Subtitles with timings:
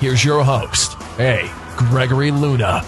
[0.00, 1.50] Here's your host, A.
[1.76, 2.82] Gregory Luna.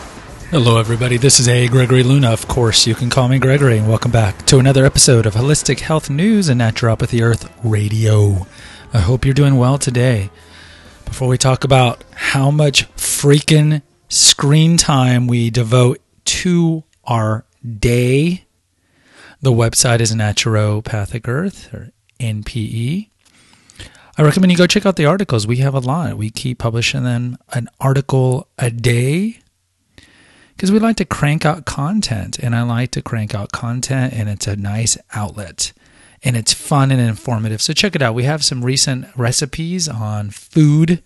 [0.53, 1.17] Hello, everybody.
[1.17, 1.67] This is A.
[1.67, 2.31] Gregory Luna.
[2.31, 5.81] Of course, you can call me Gregory, and welcome back to another episode of Holistic
[5.81, 8.47] Health News and Naturopathic Earth Radio.
[8.93, 10.31] I hope you're doing well today.
[11.05, 18.45] Before we talk about how much freaking screen time we devote to our day,
[19.43, 23.10] the website is Naturopathic Earth, or NPE.
[24.21, 25.47] I recommend you go check out the articles.
[25.47, 26.19] We have a lot.
[26.19, 29.39] We keep publishing them an article a day
[30.55, 34.29] because we like to crank out content, and I like to crank out content, and
[34.29, 35.73] it's a nice outlet
[36.23, 37.63] and it's fun and informative.
[37.63, 38.15] So check it out.
[38.15, 41.03] We have some recent recipes on food,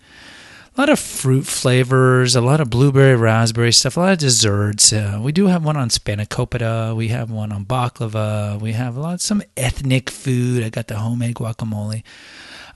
[0.75, 4.91] a lot of fruit flavors, a lot of blueberry, raspberry stuff, a lot of desserts.
[4.91, 6.93] Uh, we do have one on spanakopita.
[6.93, 8.59] We have one on baklava.
[8.59, 10.65] We have a lot some ethnic food.
[10.65, 12.03] I got the homemade guacamole.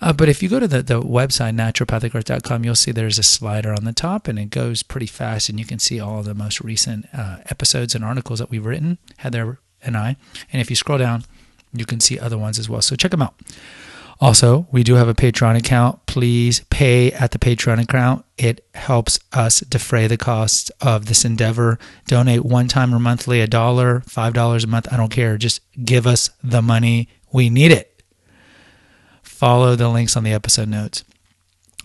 [0.02, 3.74] Uh, but if you go to the, the website, naturopathicearth.com, you'll see there's a slider
[3.74, 6.62] on the top and it goes pretty fast and you can see all the most
[6.62, 10.16] recent uh, episodes and articles that we've written, Heather and I.
[10.54, 11.26] And if you scroll down,
[11.74, 12.82] you can see other ones as well.
[12.82, 13.36] So check them out.
[14.22, 16.06] Also, we do have a Patreon account.
[16.06, 18.26] Please pay at the Patreon account.
[18.38, 21.80] It helps us defray the costs of this endeavor.
[22.06, 24.92] Donate one time or monthly, a dollar, five dollars a month.
[24.92, 25.38] I don't care.
[25.38, 27.08] Just give us the money.
[27.32, 27.89] We need it
[29.40, 31.06] follow the links on the episode notes.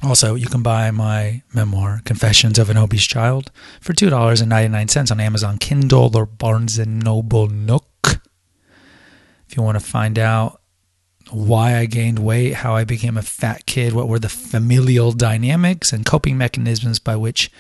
[0.03, 5.59] Also, you can buy my memoir, Confessions of an Obese Child, for $2.99 on Amazon
[5.59, 8.21] Kindle or Barnes & Noble Nook.
[9.49, 10.61] If you want to find out
[11.31, 15.93] why I gained weight, how I became a fat kid, what were the familial dynamics
[15.93, 17.53] and coping mechanisms by which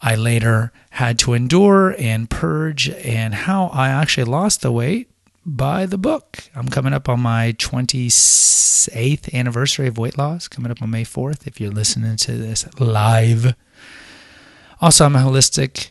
[0.00, 5.10] I later had to endure and purge, and how I actually lost the weight,
[5.44, 6.44] buy the book.
[6.54, 11.46] I'm coming up on my 28th anniversary of weight loss, coming up on May 4th,
[11.46, 13.54] if you're listening to this live.
[14.80, 15.90] Also, I'm a holistic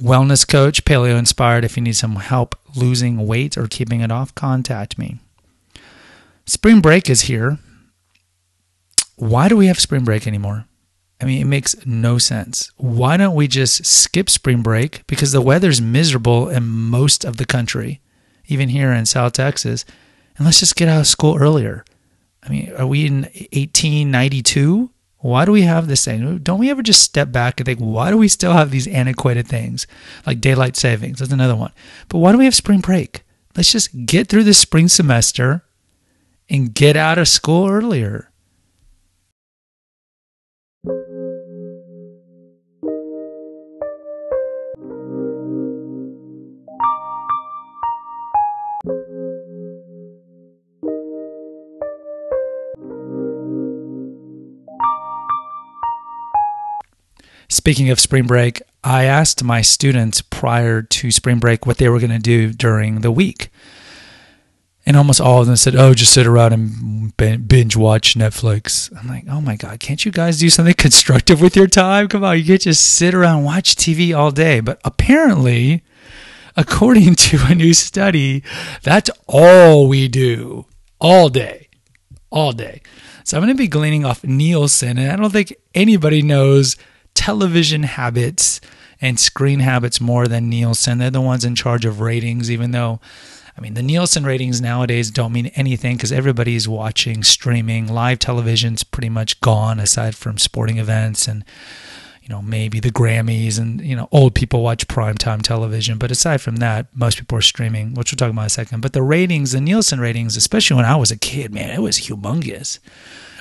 [0.00, 1.64] wellness coach, paleo inspired.
[1.64, 5.18] If you need some help losing weight or keeping it off, contact me.
[6.46, 7.58] Spring break is here.
[9.16, 10.66] Why do we have spring break anymore?
[11.20, 12.72] I mean, it makes no sense.
[12.76, 15.06] Why don't we just skip spring break?
[15.06, 18.00] Because the weather's miserable in most of the country
[18.46, 19.84] even here in South Texas,
[20.36, 21.84] and let's just get out of school earlier.
[22.42, 24.90] I mean, are we in 1892?
[25.18, 26.38] Why do we have this thing?
[26.38, 29.46] Don't we ever just step back and think, why do we still have these antiquated
[29.46, 29.86] things
[30.26, 31.20] like daylight savings?
[31.20, 31.72] That's another one.
[32.08, 33.22] But why do we have spring break?
[33.56, 35.62] Let's just get through the spring semester
[36.50, 38.31] and get out of school earlier.
[57.52, 61.98] Speaking of spring break, I asked my students prior to spring break what they were
[61.98, 63.50] going to do during the week.
[64.86, 68.90] And almost all of them said, Oh, just sit around and binge watch Netflix.
[68.98, 72.08] I'm like, Oh my God, can't you guys do something constructive with your time?
[72.08, 74.60] Come on, you can't just sit around and watch TV all day.
[74.60, 75.84] But apparently,
[76.56, 78.42] according to a new study,
[78.82, 80.64] that's all we do
[81.02, 81.68] all day.
[82.30, 82.80] All day.
[83.24, 86.76] So I'm going to be gleaning off Nielsen, and I don't think anybody knows
[87.14, 88.60] television habits
[89.00, 90.98] and screen habits more than Nielsen.
[90.98, 93.00] They're the ones in charge of ratings, even though,
[93.56, 97.88] I mean, the Nielsen ratings nowadays don't mean anything because everybody's watching streaming.
[97.88, 101.44] Live television's pretty much gone aside from sporting events and,
[102.22, 105.98] you know, maybe the Grammys and, you know, old people watch primetime television.
[105.98, 108.80] But aside from that, most people are streaming, which we'll talk about in a second.
[108.80, 111.98] But the ratings, the Nielsen ratings, especially when I was a kid, man, it was
[111.98, 112.78] humongous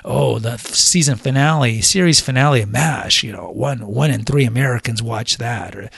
[0.03, 5.01] oh, the season finale, series finale of MASH, you know, one one in three Americans
[5.01, 5.89] watch that, or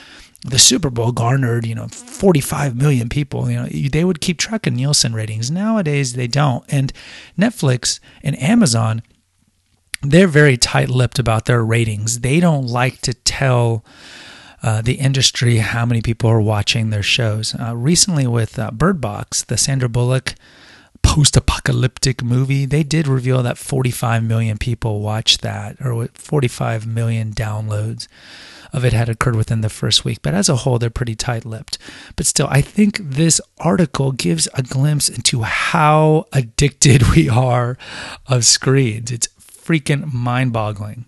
[0.46, 3.50] the Super Bowl garnered, you know, 45 million people.
[3.50, 5.50] You know, they would keep track of Nielsen ratings.
[5.50, 6.66] Nowadays, they don't.
[6.68, 6.92] And
[7.38, 9.04] Netflix and Amazon,
[10.02, 12.20] they're very tight-lipped about their ratings.
[12.20, 13.84] They don't like to tell.
[14.66, 17.54] Uh, the industry, how many people are watching their shows.
[17.60, 20.36] Uh, recently, with uh, Bird Box, the Sandra Bullock
[21.04, 22.66] post apocalyptic movie.
[22.66, 28.08] They did reveal that 45 million people watched that, or 45 million downloads
[28.74, 30.20] of it had occurred within the first week.
[30.24, 31.78] But as a whole, they're pretty tight lipped.
[32.16, 37.78] But still, I think this article gives a glimpse into how addicted we are
[38.28, 39.12] of screens.
[39.12, 41.06] It's freaking mind boggling.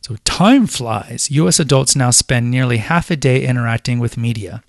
[0.00, 1.30] So time flies.
[1.30, 4.62] US adults now spend nearly half a day interacting with media.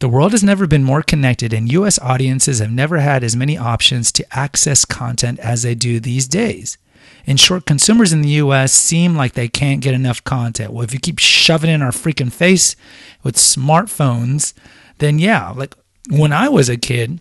[0.00, 3.58] The world has never been more connected, and US audiences have never had as many
[3.58, 6.78] options to access content as they do these days.
[7.24, 10.72] In short, consumers in the US seem like they can't get enough content.
[10.72, 12.76] Well, if you keep shoving in our freaking face
[13.24, 14.54] with smartphones,
[14.98, 15.74] then yeah, like
[16.08, 17.20] when I was a kid,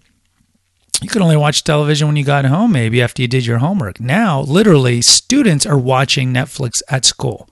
[1.01, 3.99] you could only watch television when you got home, maybe after you did your homework.
[3.99, 7.49] Now, literally, students are watching Netflix at school.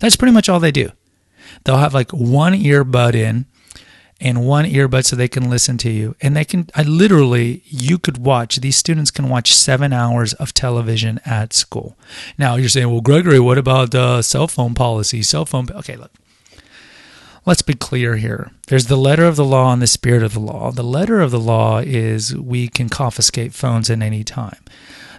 [0.00, 0.90] That's pretty much all they do.
[1.64, 3.46] They'll have like one earbud in
[4.20, 6.16] and one earbud so they can listen to you.
[6.20, 10.54] And they can, I literally, you could watch, these students can watch seven hours of
[10.54, 11.96] television at school.
[12.38, 15.22] Now, you're saying, well, Gregory, what about uh, cell phone policy?
[15.22, 16.12] Cell phone, okay, look.
[17.44, 18.50] Let's be clear here.
[18.66, 20.72] There's the letter of the law and the spirit of the law.
[20.72, 24.64] The letter of the law is we can confiscate phones at any time.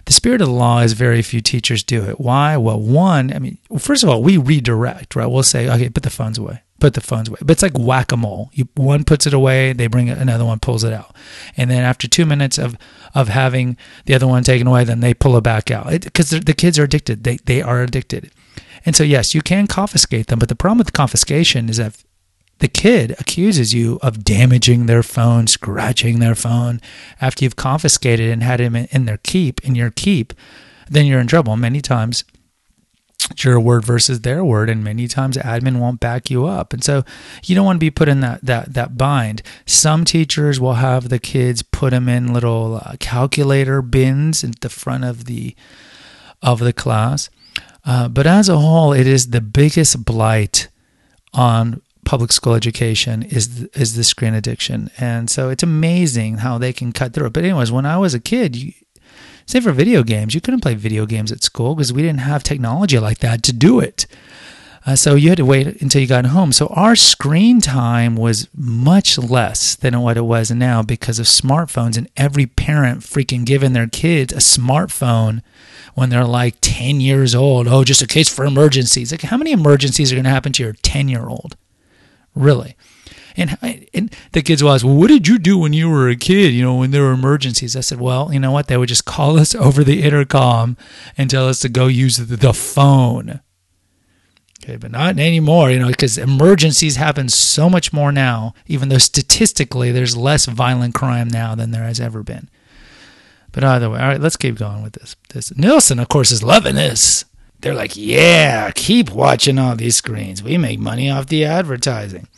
[0.04, 2.20] The spirit of the law is very few teachers do it.
[2.20, 2.58] Why?
[2.58, 5.26] Well, one, I mean, first of all, we redirect, right?
[5.26, 7.38] We'll say, okay, put the phones away put the phones away.
[7.40, 8.50] But it's like whack a mole.
[8.74, 11.14] One puts it away, they bring it, another one pulls it out,
[11.56, 12.76] and then after two minutes of
[13.14, 16.54] of having the other one taken away, then they pull it back out because the
[16.54, 17.24] kids are addicted.
[17.24, 18.30] They they are addicted,
[18.84, 20.38] and so yes, you can confiscate them.
[20.38, 22.02] But the problem with confiscation is that
[22.58, 26.80] the kid accuses you of damaging their phone, scratching their phone
[27.20, 30.32] after you've confiscated and had him in their keep, in your keep,
[30.88, 31.56] then you're in trouble.
[31.56, 32.24] Many times,
[33.36, 36.72] your word versus their word, and many times admin won't back you up.
[36.72, 37.04] And so
[37.44, 39.42] you don't want to be put in that that that bind.
[39.66, 44.68] Some teachers will have the kids put them in little uh, calculator bins at the
[44.68, 45.54] front of the
[46.42, 47.30] of the class.
[47.84, 50.68] Uh, but as a whole, it is the biggest blight
[51.32, 56.72] on public school education is is the screen addiction, and so it's amazing how they
[56.72, 57.32] can cut through it.
[57.32, 58.72] But anyways, when I was a kid, you,
[59.48, 62.42] say for video games, you couldn't play video games at school because we didn't have
[62.42, 64.06] technology like that to do it.
[64.86, 66.52] Uh, so you had to wait until you got home.
[66.52, 71.96] So our screen time was much less than what it was now because of smartphones
[71.96, 75.42] and every parent freaking giving their kids a smartphone
[75.94, 77.66] when they're like 10 years old.
[77.68, 79.10] Oh, just a case for emergencies.
[79.10, 81.56] Like how many emergencies are going to happen to your 10 year old?
[82.34, 82.76] Really?
[83.38, 83.56] And,
[83.94, 86.52] and the kids will ask, well, what did you do when you were a kid?
[86.52, 87.76] You know, when there were emergencies?
[87.76, 88.66] I said, well, you know what?
[88.66, 90.76] They would just call us over the intercom
[91.16, 93.40] and tell us to go use the, phone.
[94.62, 98.98] Okay, but not anymore, you know, because emergencies happen so much more now, even though
[98.98, 102.50] statistically there's less violent crime now than there has ever been.
[103.52, 105.14] But either way, all right, let's keep going with this.
[105.30, 107.24] This Nielsen, of course, is loving this.
[107.60, 110.42] They're like, yeah, keep watching all these screens.
[110.42, 112.28] We make money off the advertising.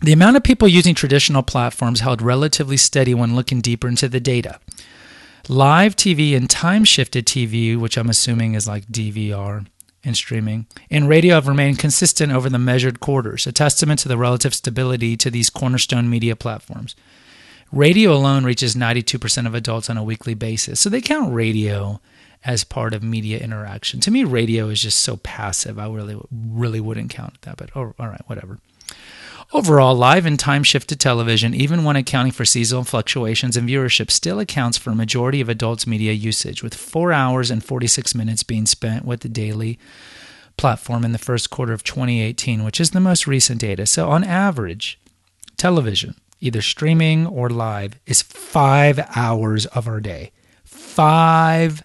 [0.00, 4.20] The amount of people using traditional platforms held relatively steady when looking deeper into the
[4.20, 4.60] data.
[5.48, 9.66] Live TV and time shifted TV, which I'm assuming is like DVR
[10.04, 14.18] and streaming, and radio have remained consistent over the measured quarters, a testament to the
[14.18, 16.94] relative stability to these cornerstone media platforms.
[17.72, 22.00] Radio alone reaches 92% of adults on a weekly basis, so they count radio
[22.44, 23.98] as part of media interaction.
[24.00, 25.78] To me, radio is just so passive.
[25.78, 28.60] I really, really wouldn't count that, but oh, all right, whatever.
[29.52, 34.40] Overall, live and time shifted television, even when accounting for seasonal fluctuations in viewership, still
[34.40, 38.66] accounts for a majority of adults' media usage, with 4 hours and 46 minutes being
[38.66, 39.78] spent with the daily
[40.56, 43.86] platform in the first quarter of 2018, which is the most recent data.
[43.86, 44.98] So, on average,
[45.56, 50.32] television, either streaming or live, is five hours of our day.
[50.64, 51.84] Five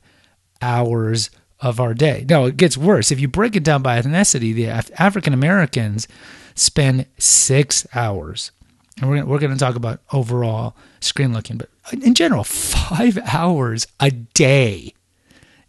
[0.63, 2.25] hours of our day.
[2.27, 3.11] Now, it gets worse.
[3.11, 4.67] If you break it down by ethnicity, the
[4.99, 6.07] African Americans
[6.55, 8.51] spend six hours.
[8.99, 13.87] And we're, we're going to talk about overall screen looking, but in general, five hours
[13.99, 14.93] a day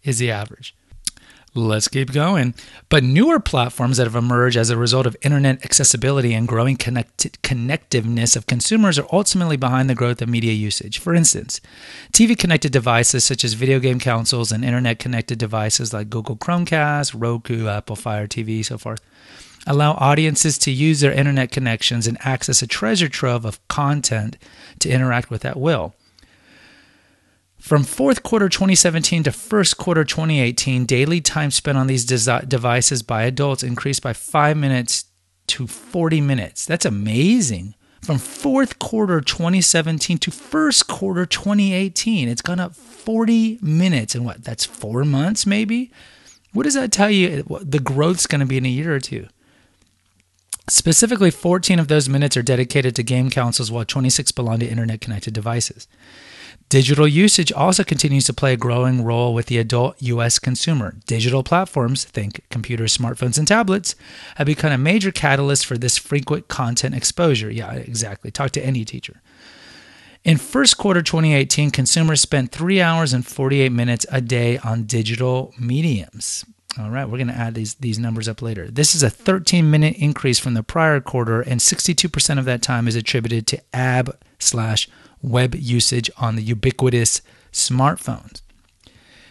[0.02, 0.74] is the average.
[1.54, 2.54] Let's keep going.
[2.88, 7.42] But newer platforms that have emerged as a result of internet accessibility and growing connect-
[7.42, 10.98] connectiveness of consumers are ultimately behind the growth of media usage.
[10.98, 11.60] For instance,
[12.10, 17.14] TV connected devices such as video game consoles and internet connected devices like Google Chromecast,
[17.14, 19.02] Roku, Apple Fire TV, so forth
[19.66, 24.36] allow audiences to use their internet connections and access a treasure trove of content
[24.80, 25.94] to interact with at will.
[27.58, 33.04] From fourth quarter 2017 to first quarter 2018, daily time spent on these desi- devices
[33.04, 35.04] by adults increased by five minutes
[35.46, 36.66] to 40 minutes.
[36.66, 37.74] That's amazing.
[38.02, 42.28] from fourth quarter 2017 to first quarter 2018.
[42.28, 44.42] It's gone up 40 minutes in what?
[44.42, 45.92] That's four months, maybe?
[46.52, 49.28] What does that tell you the growth's going to be in a year or two?
[50.68, 55.00] Specifically, 14 of those minutes are dedicated to game consoles, while 26 belong to internet
[55.00, 55.88] connected devices.
[56.68, 60.38] Digital usage also continues to play a growing role with the adult U.S.
[60.38, 60.94] consumer.
[61.06, 63.94] Digital platforms, think computers, smartphones, and tablets,
[64.36, 67.50] have become a major catalyst for this frequent content exposure.
[67.50, 68.30] Yeah, exactly.
[68.30, 69.20] Talk to any teacher.
[70.24, 75.52] In first quarter 2018, consumers spent 3 hours and 48 minutes a day on digital
[75.58, 76.44] mediums.
[76.78, 78.70] All right, we're going to add these these numbers up later.
[78.70, 82.88] This is a 13 minute increase from the prior quarter, and 62% of that time
[82.88, 84.88] is attributed to app slash
[85.20, 87.20] web usage on the ubiquitous
[87.52, 88.40] smartphones.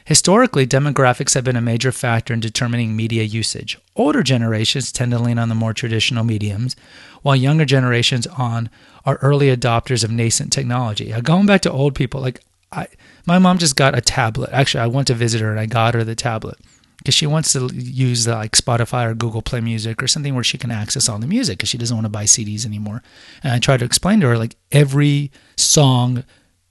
[0.05, 3.77] Historically, demographics have been a major factor in determining media usage.
[3.95, 6.75] Older generations tend to lean on the more traditional mediums,
[7.23, 8.69] while younger generations on
[9.03, 11.11] are early adopters of nascent technology.
[11.23, 12.87] Going back to old people, like I,
[13.25, 14.51] my mom just got a tablet.
[14.53, 16.59] Actually, I went to visit her and I got her the tablet
[17.01, 20.43] because she wants to use the, like Spotify or Google Play Music or something where
[20.43, 23.01] she can access all the music because she doesn't want to buy CDs anymore.
[23.43, 26.23] And I tried to explain to her like every song,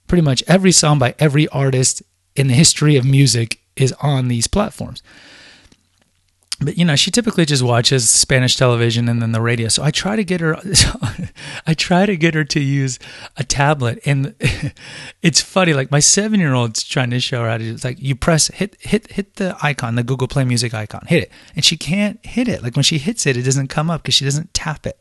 [0.07, 2.01] pretty much every song by every artist
[2.37, 5.03] in the history of music is on these platforms
[6.61, 9.67] but you know she typically just watches spanish television and then the radio.
[9.67, 10.57] So i try to get her
[11.67, 12.99] i try to get her to use
[13.37, 13.99] a tablet.
[14.05, 14.35] And
[15.21, 18.01] it's funny like my seven year old's trying to show her how to it's like
[18.01, 21.31] you press hit hit hit the icon the google play music icon hit it.
[21.55, 22.63] And she can't hit it.
[22.63, 24.97] Like when she hits it it doesn't come up because she doesn't tap it.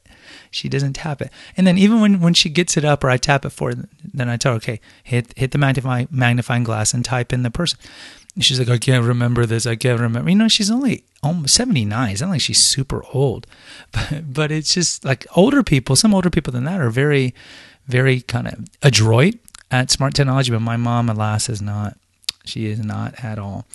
[0.51, 1.31] She doesn't tap it.
[1.57, 3.89] And then even when when she gets it up or i tap it for her
[4.13, 7.51] then i tell her okay hit hit the magnifying magnifying glass and type in the
[7.51, 7.79] person
[8.39, 9.67] she's like, I can't remember this.
[9.67, 10.31] I can't remember.
[10.31, 12.11] You know, she's only almost 79.
[12.11, 13.47] It's not like she's super old,
[13.93, 17.35] but, but it's just like older people, some older people than that are very,
[17.87, 19.35] very kind of adroit
[19.71, 20.51] at smart technology.
[20.51, 21.97] But my mom, alas, is not.
[22.45, 23.67] She is not at all.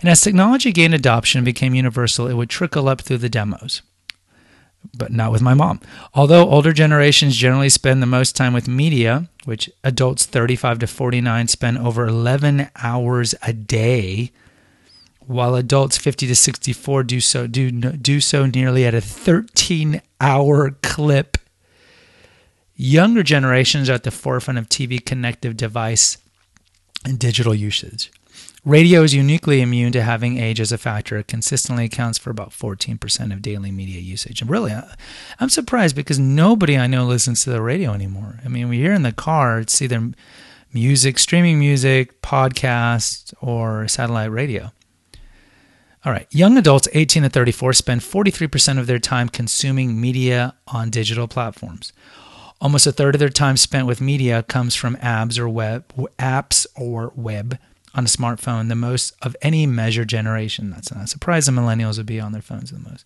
[0.00, 3.82] And as technology gained adoption and became universal, it would trickle up through the demos
[4.94, 5.80] but not with my mom.
[6.14, 11.48] Although older generations generally spend the most time with media, which adults 35 to 49
[11.48, 14.32] spend over 11 hours a day,
[15.26, 20.70] while adults 50 to 64 do so do do so nearly at a 13 hour
[20.82, 21.38] clip.
[22.76, 26.18] Younger generations are at the forefront of TV connective device
[27.04, 28.10] and digital usage.
[28.66, 31.16] Radio is uniquely immune to having age as a factor.
[31.16, 34.40] It consistently accounts for about 14% of daily media usage.
[34.40, 34.74] And really,
[35.38, 38.40] I'm surprised because nobody I know listens to the radio anymore.
[38.44, 40.10] I mean, we hear in the car, it's either
[40.72, 44.72] music, streaming music, podcast, or satellite radio.
[46.04, 50.90] All right, young adults 18 to 34 spend 43% of their time consuming media on
[50.90, 51.92] digital platforms.
[52.60, 55.86] Almost a third of their time spent with media comes from apps or web
[56.18, 57.58] apps or web
[57.96, 60.70] on a smartphone the most of any measure generation.
[60.70, 63.04] That's not a surprise the millennials would be on their phones the most.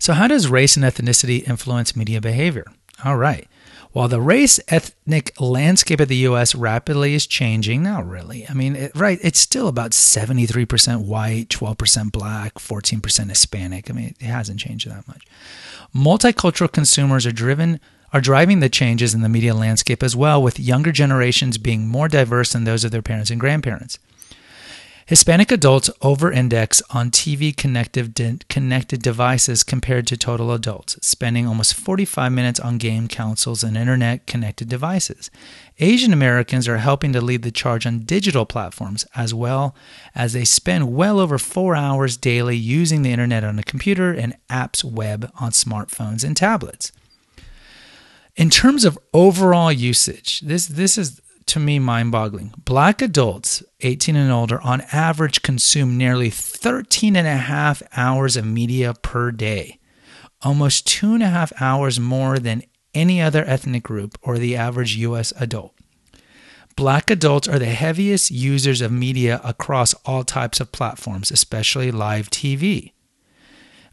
[0.00, 2.64] So, how does race and ethnicity influence media behavior?
[3.04, 3.46] All right.
[3.92, 8.46] While the race ethnic landscape of the US rapidly is changing, not really.
[8.48, 13.90] I mean, it, right, it's still about 73% white, 12% black, 14% Hispanic.
[13.90, 15.26] I mean, it hasn't changed that much.
[15.94, 17.80] Multicultural consumers are driven
[18.12, 22.08] are driving the changes in the media landscape as well, with younger generations being more
[22.08, 23.98] diverse than those of their parents and grandparents.
[25.10, 31.74] Hispanic adults over index on TV connected, connected devices compared to total adults, spending almost
[31.74, 35.28] 45 minutes on game consoles and internet connected devices.
[35.80, 39.74] Asian Americans are helping to lead the charge on digital platforms as well
[40.14, 44.36] as they spend well over four hours daily using the internet on a computer and
[44.48, 46.92] apps web on smartphones and tablets.
[48.36, 52.54] In terms of overall usage, this this is to me mind-boggling.
[52.64, 58.46] Black adults 18 and older on average consume nearly 13 and a half hours of
[58.46, 59.80] media per day,
[60.42, 62.62] almost two and a half hours more than
[62.94, 65.32] any other ethnic group or the average U.S.
[65.40, 65.74] adult.
[66.76, 72.30] Black adults are the heaviest users of media across all types of platforms, especially live
[72.30, 72.92] TV.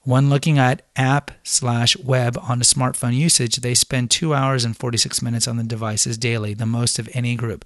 [0.08, 4.74] When looking at app slash web on a smartphone usage, they spend two hours and
[4.74, 7.66] 46 minutes on the devices daily, the most of any group.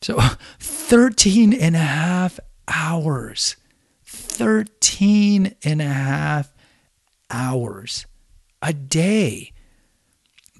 [0.00, 0.18] So
[0.58, 3.56] 13 and a half hours.
[4.06, 6.54] 13 and a half
[7.30, 8.06] hours
[8.62, 9.52] a day.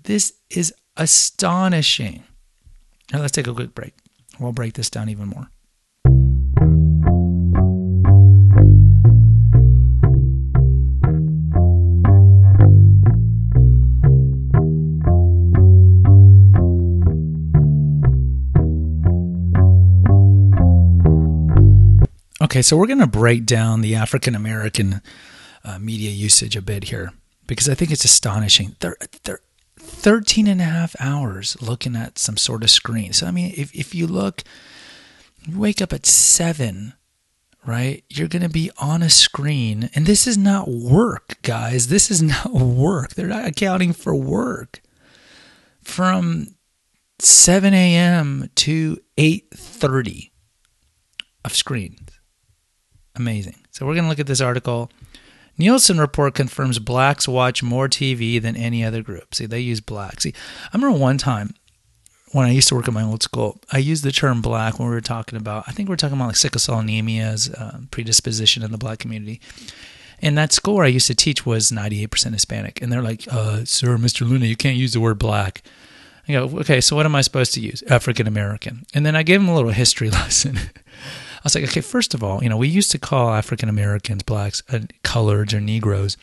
[0.02, 2.24] This is astonishing.
[3.10, 3.94] Now let's take a quick break.
[4.38, 5.48] We'll break this down even more.
[22.46, 25.02] Okay, so we're going to break down the African American
[25.64, 27.10] uh, media usage a bit here
[27.48, 28.76] because I think it's astonishing.
[28.78, 29.40] They're, they're
[29.80, 33.12] 13 and a half hours looking at some sort of screen.
[33.12, 34.44] So, I mean, if, if you look,
[35.44, 36.92] you wake up at 7,
[37.66, 38.04] right?
[38.08, 39.90] You're going to be on a screen.
[39.96, 41.88] And this is not work, guys.
[41.88, 43.14] This is not work.
[43.14, 44.82] They're not accounting for work.
[45.82, 46.54] From
[47.18, 48.50] 7 a.m.
[48.54, 50.30] to 8.30
[51.44, 52.15] of screens.
[53.16, 53.56] Amazing.
[53.72, 54.90] So we're going to look at this article.
[55.58, 59.34] Nielsen report confirms blacks watch more TV than any other group.
[59.34, 60.20] See, they use black.
[60.20, 60.34] See,
[60.72, 61.54] I remember one time
[62.32, 64.88] when I used to work at my old school, I used the term black when
[64.88, 67.80] we were talking about, I think we are talking about like sickle cell anemia's uh,
[67.90, 69.40] predisposition in the black community.
[70.20, 72.82] And that school I used to teach was 98% Hispanic.
[72.82, 74.28] And they're like, uh, sir, Mr.
[74.28, 75.62] Luna, you can't use the word black.
[76.28, 77.82] I go, okay, so what am I supposed to use?
[77.88, 78.84] African American.
[78.92, 80.58] And then I gave them a little history lesson.
[81.46, 84.24] I was like, okay, first of all, you know, we used to call African Americans,
[84.24, 86.16] blacks, uh, coloreds or Negroes,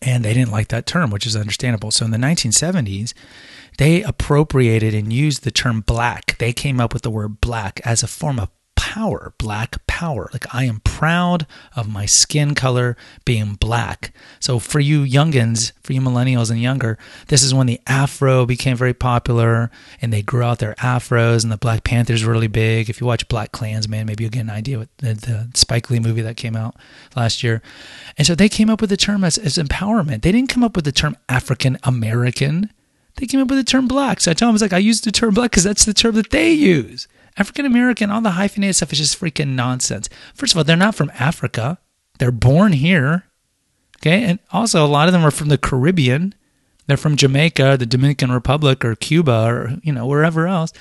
[0.00, 1.90] and they didn't like that term, which is understandable.
[1.90, 3.12] So in the 1970s,
[3.78, 6.38] they appropriated and used the term black.
[6.38, 8.50] They came up with the word black as a form of
[8.94, 10.30] power, black power.
[10.32, 14.14] Like I am proud of my skin color being black.
[14.38, 16.96] So for you youngins, for you millennials and younger,
[17.26, 19.68] this is when the afro became very popular
[20.00, 22.88] and they grew out their afros and the Black Panthers were really big.
[22.88, 26.22] If you watch BlacKkKlansman, maybe you'll get an idea what the, the Spike Lee movie
[26.22, 26.76] that came out
[27.16, 27.62] last year.
[28.16, 30.22] And so they came up with the term as, as empowerment.
[30.22, 32.72] They didn't come up with the term African American.
[33.16, 34.20] They came up with the term black.
[34.20, 35.94] So I told them, I was like, I use the term black because that's the
[35.94, 37.08] term that they use.
[37.36, 40.08] African American, all the hyphenated stuff is just freaking nonsense.
[40.34, 41.78] First of all, they're not from Africa.
[42.18, 43.24] They're born here.
[43.98, 44.22] Okay.
[44.22, 46.34] And also, a lot of them are from the Caribbean.
[46.86, 50.72] They're from Jamaica, the Dominican Republic, or Cuba, or, you know, wherever else,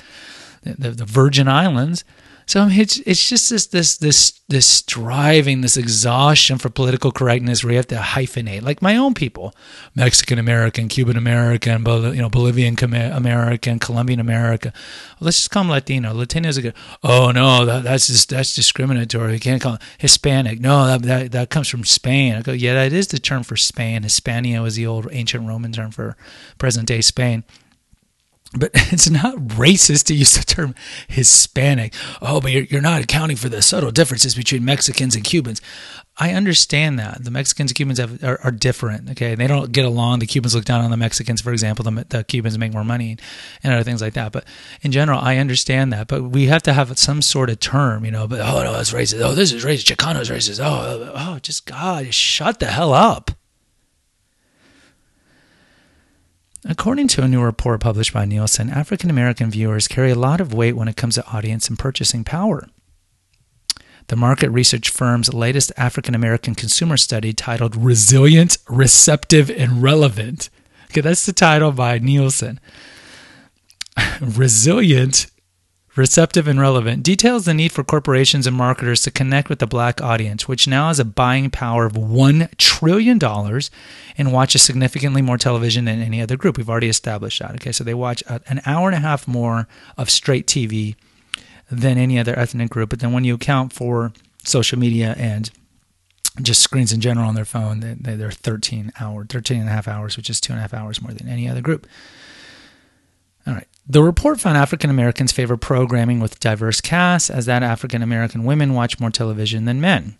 [0.63, 2.03] the, the Virgin Islands.
[2.45, 7.63] So um, it's it's just this this this this striving, this exhaustion for political correctness,
[7.63, 9.53] where you have to hyphenate, like my own people,
[9.95, 14.73] Mexican American, Cuban American, you know, Bolivian American, Colombian American.
[15.19, 16.13] Let's just call them Latino.
[16.13, 16.75] Latinos are good.
[17.03, 19.33] Oh no, that, that's just that's discriminatory.
[19.33, 20.59] You can't call them Hispanic.
[20.59, 22.35] No, that, that that comes from Spain.
[22.35, 24.03] I go, yeah, that is the term for Spain.
[24.03, 26.17] Hispania was the old ancient Roman term for
[26.57, 27.43] present day Spain.
[28.55, 30.75] But it's not racist to use the term
[31.07, 31.93] Hispanic.
[32.21, 35.61] Oh, but you're, you're not accounting for the subtle differences between Mexicans and Cubans.
[36.17, 39.09] I understand that the Mexicans and Cubans have, are, are, different.
[39.11, 40.19] Okay, they don't get along.
[40.19, 41.83] The Cubans look down on the Mexicans, for example.
[41.83, 43.17] The, the, Cubans make more money
[43.63, 44.31] and other things like that.
[44.31, 44.45] But
[44.83, 46.07] in general, I understand that.
[46.07, 48.27] But we have to have some sort of term, you know.
[48.27, 49.21] But oh no, that's racist.
[49.21, 49.85] Oh, this is racist.
[49.85, 50.63] Chicano's racist.
[50.63, 53.31] Oh, oh, oh, just God, shut the hell up.
[56.65, 60.53] According to a new report published by Nielsen, African American viewers carry a lot of
[60.53, 62.69] weight when it comes to audience and purchasing power.
[64.07, 70.49] The market research firm's latest African American consumer study, titled Resilient, Receptive, and Relevant.
[70.89, 72.61] Okay, that's the title by Nielsen.
[74.21, 75.27] Resilient,
[75.95, 80.01] receptive and relevant, details the need for corporations and marketers to connect with the black
[80.01, 83.19] audience, which now has a buying power of $1 trillion
[84.17, 86.57] and watches significantly more television than any other group.
[86.57, 87.55] We've already established that.
[87.55, 90.95] Okay, so they watch an hour and a half more of straight TV
[91.69, 92.89] than any other ethnic group.
[92.89, 95.49] But then when you account for social media and
[96.41, 99.87] just screens in general on their phone, they, they're 13 hours, 13 and a half
[99.87, 101.87] hours, which is two and a half hours more than any other group.
[103.85, 108.73] The report found African Americans favor programming with diverse casts, as that African American women
[108.73, 110.15] watch more television than men.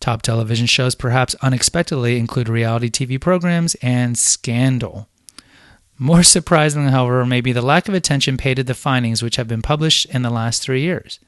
[0.00, 5.08] Top television shows, perhaps unexpectedly, include reality TV programs and scandal.
[5.98, 9.48] More surprisingly, however, may be the lack of attention paid to the findings which have
[9.48, 11.18] been published in the last three years.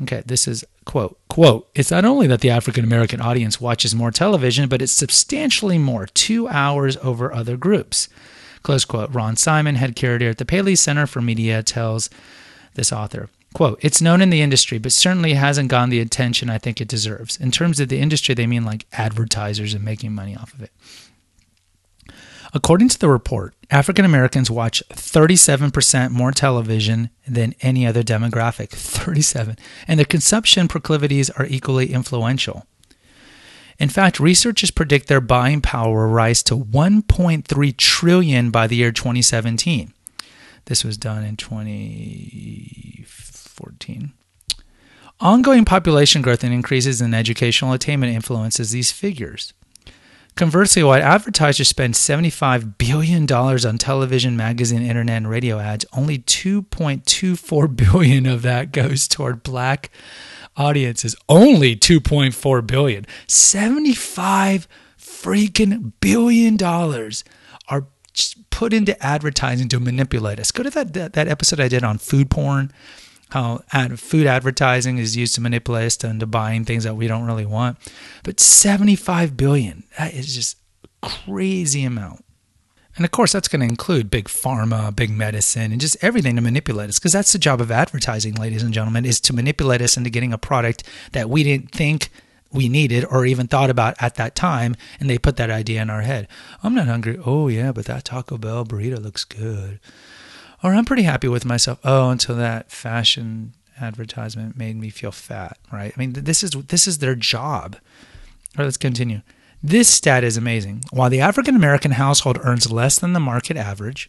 [0.00, 1.68] Okay, this is quote quote.
[1.74, 6.06] It's not only that the African American audience watches more television, but it's substantially more,
[6.06, 8.08] two hours over other groups.
[8.68, 9.14] Close quote.
[9.14, 12.10] Ron Simon, head curator at the Paley Center for Media, tells
[12.74, 13.30] this author.
[13.54, 16.86] Quote, it's known in the industry, but certainly hasn't gotten the attention I think it
[16.86, 17.38] deserves.
[17.38, 20.70] In terms of the industry, they mean like advertisers and making money off of it.
[22.52, 28.68] According to the report, African Americans watch 37% more television than any other demographic.
[28.68, 29.56] 37.
[29.86, 32.66] And their consumption proclivities are equally influential.
[33.78, 38.90] In fact, researchers predict their buying power will rise to 1.3 trillion by the year
[38.90, 39.92] 2017.
[40.64, 44.12] This was done in 2014.
[45.20, 49.54] Ongoing population growth and increases in educational attainment influences these figures.
[50.34, 57.76] Conversely, while advertisers spend $75 billion on television, magazine, internet, and radio ads, only 2.24
[57.92, 59.90] billion of that goes toward black
[60.58, 63.06] audience is only 2.4 billion.
[63.26, 64.68] 75
[64.98, 67.24] freaking billion dollars
[67.68, 67.86] are
[68.50, 70.50] put into advertising to manipulate us.
[70.50, 72.72] Go to that, that, that episode I did on food porn,
[73.30, 77.26] how ad, food advertising is used to manipulate us into buying things that we don't
[77.26, 77.78] really want.
[78.24, 80.56] But 75 billion, that is just
[81.02, 82.24] crazy amount.
[82.98, 86.42] And of course, that's going to include big pharma, big medicine, and just everything to
[86.42, 86.98] manipulate us.
[86.98, 90.32] Because that's the job of advertising, ladies and gentlemen, is to manipulate us into getting
[90.32, 90.82] a product
[91.12, 92.10] that we didn't think
[92.52, 94.74] we needed or even thought about at that time.
[94.98, 96.26] And they put that idea in our head.
[96.64, 97.20] I'm not hungry.
[97.24, 99.78] Oh, yeah, but that Taco Bell burrito looks good.
[100.64, 101.78] Or I'm pretty happy with myself.
[101.84, 105.92] Oh, until that fashion advertisement made me feel fat, right?
[105.96, 107.76] I mean, this is this is their job.
[107.76, 109.20] All right, let's continue.
[109.62, 110.84] This stat is amazing.
[110.90, 114.08] While the African American household earns less than the market average,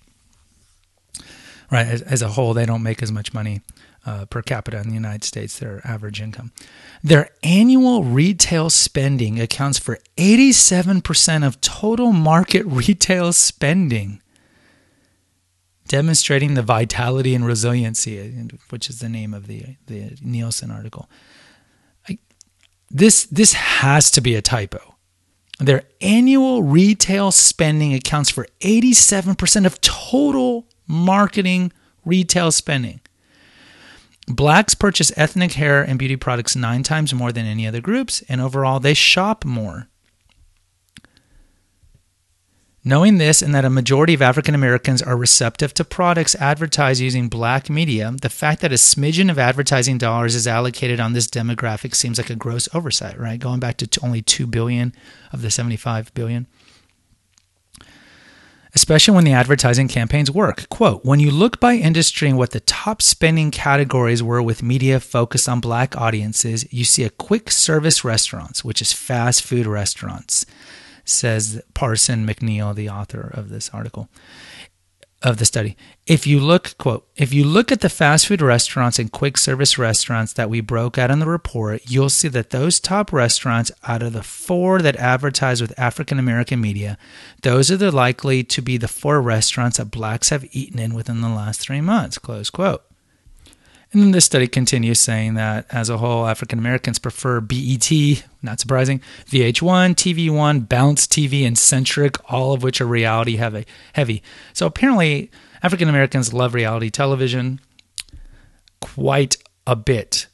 [1.71, 3.61] right, as, as, a whole, they don't make as much money
[4.05, 6.51] uh, per capita in the United States, their average income.
[7.03, 14.21] Their annual retail spending accounts for 87% of total market retail spending,
[15.87, 21.09] demonstrating the vitality and resiliency, which is the name of the, the Nielsen article.
[22.07, 22.19] I,
[22.91, 24.95] this, this has to be a typo
[25.59, 31.71] their annual retail spending accounts for 87% of total marketing
[32.05, 33.01] retail spending.
[34.27, 38.39] Blacks purchase ethnic hair and beauty products nine times more than any other groups, and
[38.39, 39.87] overall, they shop more.
[42.85, 47.27] Knowing this and that a majority of African Americans are receptive to products advertised using
[47.27, 51.93] black media, the fact that a smidgen of advertising dollars is allocated on this demographic
[51.93, 53.39] seems like a gross oversight, right?
[53.39, 54.93] Going back to only 2 billion
[55.33, 56.47] of the 75 billion.
[58.73, 60.69] Especially when the advertising campaigns work.
[60.69, 65.01] Quote, when you look by industry and what the top spending categories were with media
[65.01, 70.45] focused on black audiences, you see a quick service restaurants, which is fast food restaurants
[71.09, 74.09] says Pearson-McNeil, the author of this article
[75.21, 75.75] of the study.
[76.07, 79.77] If you look, quote, if you look at the fast food restaurants and quick service
[79.77, 84.01] restaurants that we broke out in the report, you'll see that those top restaurants out
[84.01, 86.97] of the four that advertise with African American media,
[87.41, 91.21] those are the likely to be the four restaurants that blacks have eaten in within
[91.21, 92.83] the last three months, close quote.
[93.91, 97.91] And then this study continues saying that as a whole, African Americans prefer BET,
[98.43, 103.65] not surprising, VH1, TV1, Bounce TV, and Centric, all of which are reality heavy.
[103.93, 104.21] heavy.
[104.53, 105.31] So apparently,
[105.63, 107.59] African Americans love reality television
[108.79, 110.27] quite a bit.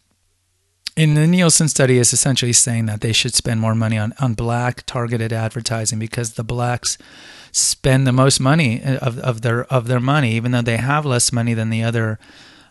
[0.98, 4.34] And the Nielsen study is essentially saying that they should spend more money on, on
[4.34, 6.98] black targeted advertising because the blacks
[7.52, 11.06] spend the most money uh, of, of their of their money, even though they have
[11.06, 12.18] less money than the other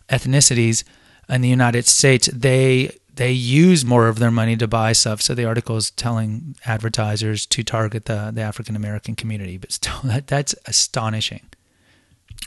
[0.09, 0.85] ethnicities
[1.29, 5.23] in the United States, they they use more of their money to buy stuff.
[5.23, 9.95] So the article is telling advertisers to target the, the African American community, but still
[10.05, 11.43] that, that's astonishing.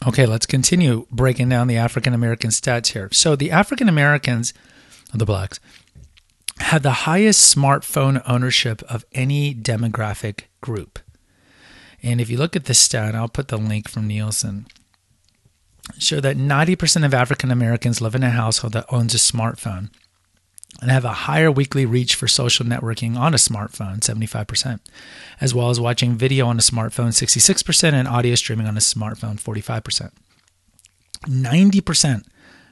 [0.05, 3.09] Okay, let's continue breaking down the African American stats here.
[3.11, 4.53] So the African Americans,
[5.13, 5.59] the blacks,
[6.59, 10.99] have the highest smartphone ownership of any demographic group.
[12.03, 14.67] And if you look at this stat, I'll put the link from Nielsen
[15.97, 19.89] show that 90% of African Americans live in a household that owns a smartphone
[20.81, 24.79] and have a higher weekly reach for social networking on a smartphone, 75%,
[25.41, 29.41] as well as watching video on a smartphone, 66%, and audio streaming on a smartphone,
[29.41, 30.11] 45%.
[31.25, 32.23] 90%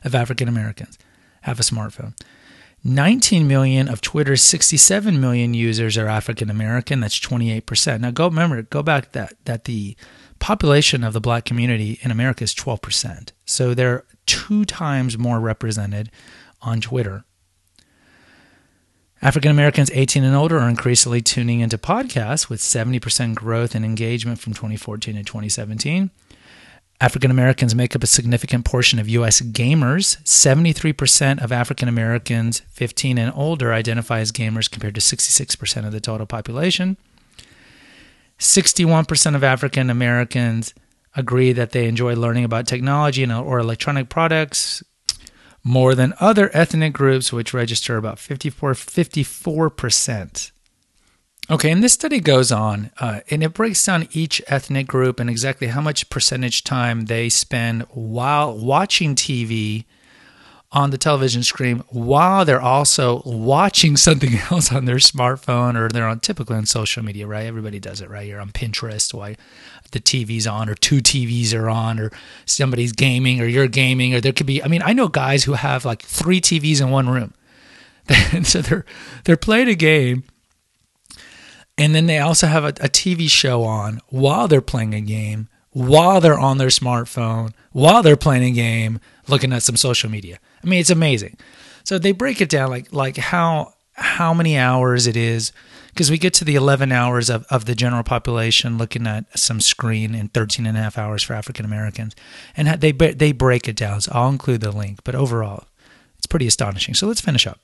[0.04, 0.99] of African Americans
[1.41, 2.13] have a smartphone.
[2.84, 6.99] 19 million of Twitter's 67 million users are African American.
[6.99, 8.01] That's 28%.
[8.01, 9.97] Now go remember, go back that that the
[10.45, 13.31] population of the black community in America is 12%.
[13.45, 16.12] So they're two times more represented
[16.62, 17.25] on Twitter.
[19.23, 24.38] African Americans 18 and older are increasingly tuning into podcasts with 70% growth in engagement
[24.38, 26.12] from 2014 to 2017.
[27.01, 29.41] African Americans make up a significant portion of U.S.
[29.41, 30.21] gamers.
[30.25, 35.99] 73% of African Americans 15 and older identify as gamers compared to 66% of the
[35.99, 36.97] total population.
[38.39, 40.74] 61% of African Americans
[41.15, 44.84] agree that they enjoy learning about technology and, or electronic products
[45.63, 50.52] more than other ethnic groups, which register about 54, 54%.
[51.50, 55.30] Okay, and this study goes on uh, and it breaks down each ethnic group and
[55.30, 59.86] exactly how much percentage time they spend while watching TV
[60.75, 66.07] on the television screen while they're also watching something else on their smartphone or they're
[66.07, 67.45] on typically on social media, right?
[67.45, 68.27] Everybody does it, right?
[68.27, 69.35] You're on Pinterest while
[69.91, 72.11] the TV's on or two TVs are on or
[72.45, 75.53] somebody's gaming or you're gaming or there could be I mean, I know guys who
[75.53, 77.33] have like three TVs in one room.
[78.43, 78.85] so they're
[79.23, 80.25] they're playing a game,
[81.75, 85.47] and then they also have a, a TV show on while they're playing a game,
[85.71, 90.39] while they're on their smartphone, while they're playing a game, looking at some social media.
[90.63, 91.38] I mean, it's amazing.
[91.83, 95.51] So they break it down like like how how many hours it is
[95.95, 99.61] because we get to the 11 hours of, of the general population looking at some
[99.61, 102.13] screen and 13 and a half hours for African Americans.
[102.57, 104.01] And they, they break it down.
[104.01, 104.99] So I'll include the link.
[105.05, 105.63] But overall,
[106.17, 106.95] it's pretty astonishing.
[106.95, 107.61] So let's finish up.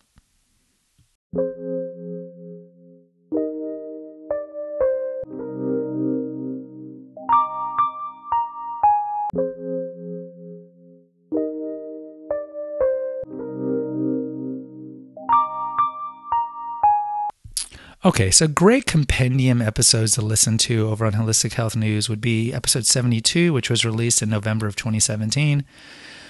[18.03, 22.51] Okay, so great compendium episodes to listen to over on Holistic Health News would be
[22.51, 25.63] episode 72, which was released in November of 2017.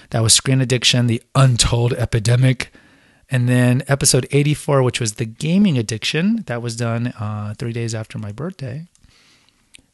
[0.10, 2.74] That was Screen Addiction, the Untold Epidemic.
[3.30, 7.96] And then episode 84, which was the gaming addiction, that was done uh, three days
[7.96, 8.90] after my birthday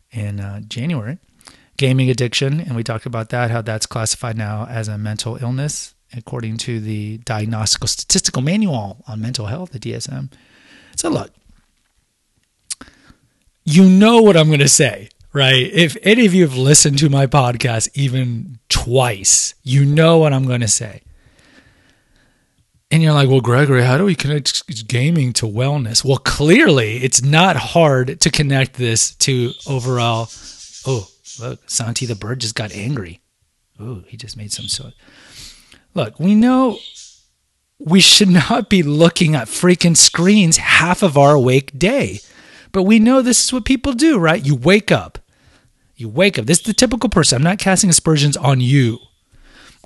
[0.09, 1.19] in uh, January.
[1.77, 5.93] Gaming addiction, and we talked about that, how that's classified now as a mental illness
[6.15, 10.31] according to the Diagnostical Statistical Manual on Mental Health, the DSM.
[10.95, 11.31] So, look,
[13.67, 15.69] you know what I'm going to say, right?
[15.73, 20.47] If any of you have listened to my podcast even twice, you know what I'm
[20.47, 21.01] going to say.
[22.89, 26.05] And you're like, well, Gregory, how do we connect gaming to wellness?
[26.05, 30.29] Well, clearly, it's not hard to connect this to overall.
[30.85, 33.19] Oh, look, Santi the bird just got angry.
[33.77, 34.93] Oh, he just made some sort.
[35.93, 36.79] Look, we know
[37.77, 42.21] we should not be looking at freaking screens half of our awake day.
[42.71, 44.45] But we know this is what people do, right?
[44.45, 45.19] You wake up.
[45.95, 46.45] You wake up.
[46.45, 47.37] This is the typical person.
[47.37, 48.99] I'm not casting aspersions on you.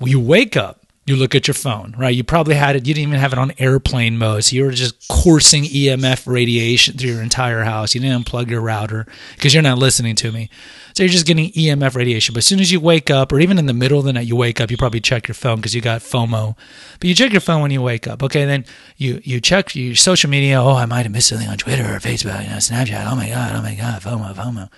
[0.04, 2.14] You wake up, you look at your phone, right?
[2.14, 4.44] You probably had it, you didn't even have it on airplane mode.
[4.44, 7.92] So you were just coursing EMF radiation through your entire house.
[7.92, 10.48] You didn't unplug your router because you're not listening to me.
[10.94, 12.34] So you're just getting EMF radiation.
[12.34, 14.28] But as soon as you wake up, or even in the middle of the night,
[14.28, 16.56] you wake up, you probably check your phone because you got FOMO.
[17.00, 18.22] But you check your phone when you wake up.
[18.22, 18.64] Okay, then
[18.96, 20.62] you you check your social media.
[20.62, 23.10] Oh, I might have missed something on Twitter or Facebook, you know, Snapchat.
[23.10, 24.68] Oh my God, oh my God, FOMO, FOMO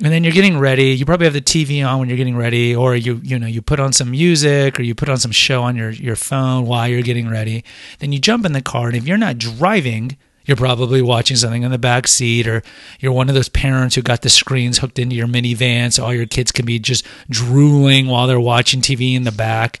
[0.00, 0.90] and then you're getting ready.
[0.90, 3.62] You probably have the tv on when you're getting ready or you you know you
[3.62, 6.88] put on some music or you put on some show on your your phone while
[6.88, 7.64] you're getting ready.
[7.98, 11.62] Then you jump in the car and if you're not driving you're probably watching something
[11.62, 12.62] in the back seat or
[12.98, 16.14] you're one of those parents who got the screens hooked into your minivan so all
[16.14, 19.80] your kids can be just drooling while they're watching tv in the back.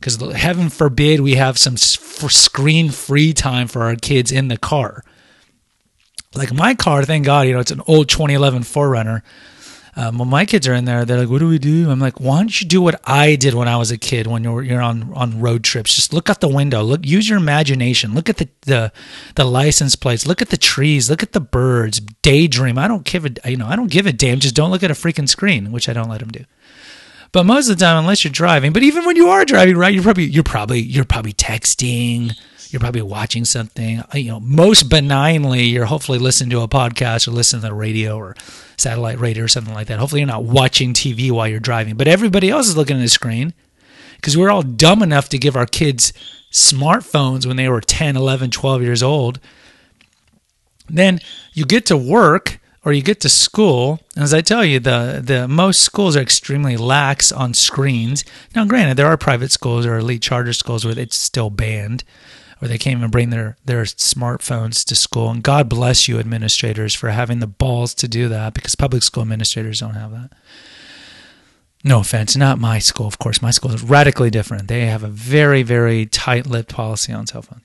[0.00, 5.04] Because heaven forbid we have some screen free time for our kids in the car
[6.34, 9.22] like my car thank god you know it's an old 2011 4runner
[9.94, 12.18] um, when my kids are in there, they're like, "What do we do?" I'm like,
[12.18, 14.26] "Why don't you do what I did when I was a kid?
[14.26, 17.36] When you're you're on on road trips, just look out the window, look, use your
[17.36, 18.90] imagination, look at the the
[19.34, 22.78] the license plates, look at the trees, look at the birds, daydream.
[22.78, 24.40] I don't give a you know I don't give a damn.
[24.40, 26.46] Just don't look at a freaking screen, which I don't let them do.
[27.30, 29.92] But most of the time, unless you're driving, but even when you are driving, right,
[29.92, 32.34] you're probably you're probably you're probably texting
[32.72, 34.00] you're probably watching something.
[34.00, 37.74] Uh, you know, most benignly, you're hopefully listening to a podcast or listening to the
[37.74, 38.34] radio or
[38.76, 39.98] satellite radio or something like that.
[39.98, 43.08] Hopefully, you're not watching TV while you're driving, but everybody else is looking at the
[43.08, 43.52] screen
[44.16, 46.12] because we're all dumb enough to give our kids
[46.50, 49.38] smartphones when they were 10, 11, 12 years old.
[50.88, 51.20] Then
[51.52, 55.20] you get to work or you get to school, and as I tell you, the
[55.24, 58.24] the most schools are extremely lax on screens.
[58.56, 62.02] Now, granted, there are private schools or elite charter schools where it's still banned,
[62.62, 65.30] where they can't even bring their, their smartphones to school.
[65.30, 69.24] And God bless you, administrators, for having the balls to do that because public school
[69.24, 70.30] administrators don't have that.
[71.82, 73.42] No offense, not my school, of course.
[73.42, 74.68] My school is radically different.
[74.68, 77.62] They have a very, very tight lipped policy on cell phones.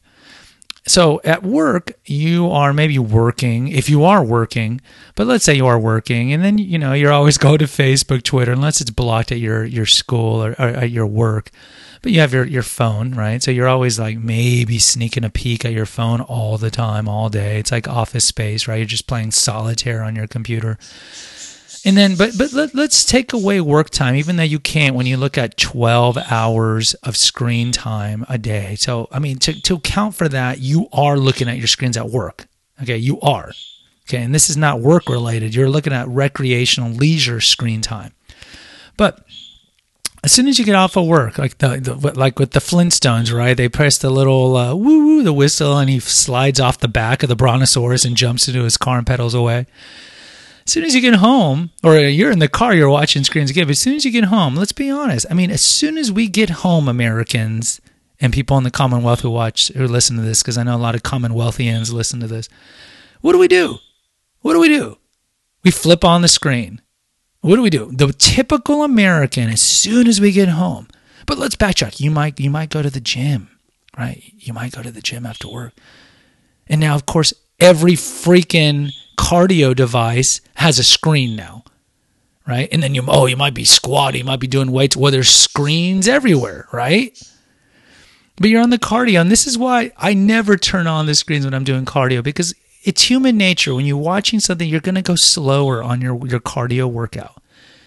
[0.88, 4.82] So at work, you are maybe working, if you are working,
[5.14, 8.24] but let's say you are working, and then, you know, you're always go to Facebook,
[8.24, 11.52] Twitter, unless it's blocked at your, your school or, or at your work
[12.08, 13.44] but you have your, your phone, right?
[13.44, 17.28] So you're always like maybe sneaking a peek at your phone all the time, all
[17.28, 17.60] day.
[17.60, 18.78] It's like office space, right?
[18.78, 20.78] You're just playing solitaire on your computer.
[21.84, 24.96] And then, but but let, let's take away work time, even though you can't.
[24.96, 29.62] When you look at twelve hours of screen time a day, so I mean, to
[29.64, 32.48] to account for that, you are looking at your screens at work.
[32.82, 33.52] Okay, you are.
[34.08, 35.54] Okay, and this is not work related.
[35.54, 38.14] You're looking at recreational leisure screen time.
[38.96, 39.27] But
[40.24, 43.34] as soon as you get off of work, like the, the like with the Flintstones,
[43.34, 43.56] right?
[43.56, 47.24] They press the little uh, woo woo, the whistle, and he slides off the back
[47.24, 49.68] of the brontosaurus and jumps into his car and pedals away.
[50.66, 53.68] As soon as you get home, or you're in the car, you're watching screens again.
[53.68, 55.26] But as soon as you get home, let's be honest.
[55.30, 57.80] I mean, as soon as we get home, Americans,
[58.20, 60.78] and people in the Commonwealth who watch who listen to this, because I know a
[60.78, 62.50] lot of Commonwealthians listen to this.
[63.22, 63.78] What do we do?
[64.42, 64.98] What do we do?
[65.64, 66.82] We flip on the screen.
[67.48, 67.90] What do we do?
[67.94, 70.90] The typical American, as soon as we get home,
[71.26, 72.02] but let's backtrack.
[72.02, 73.50] You might you might go to the gym,
[73.98, 74.22] right?
[74.38, 75.72] You might go to the gym after work.
[76.68, 81.64] And now, of course, every freaking cardio device has a screen now,
[82.46, 82.68] right?
[82.70, 84.98] And then you oh, you might be squatting, you might be doing weights.
[84.98, 87.18] Well, there's screens everywhere, right?
[88.36, 91.46] But you're on the cardio, and this is why I never turn on the screens
[91.46, 92.54] when I'm doing cardio because
[92.88, 93.76] it's human nature.
[93.76, 97.42] When you're watching something, you're going to go slower on your your cardio workout